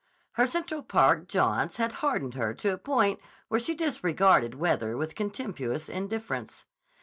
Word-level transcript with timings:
Her 0.31 0.47
Central 0.47 0.81
Park 0.81 1.27
jaunts 1.27 1.77
had 1.77 1.91
hardened 2.01 2.33
her 2.33 2.55
to 2.55 2.73
a 2.73 2.77
point 2.79 3.19
where 3.49 3.59
she 3.59 3.75
disregarded 3.75 4.55
weather 4.55 4.97
with 4.97 5.13
contemptuous 5.13 5.89
indifference. 5.89 6.65